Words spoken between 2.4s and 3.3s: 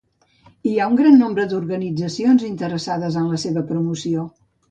interessades